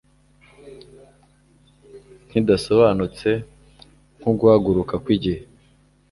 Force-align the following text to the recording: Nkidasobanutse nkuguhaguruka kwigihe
Nkidasobanutse 2.27 3.29
nkuguhaguruka 4.17 4.95
kwigihe 5.03 5.41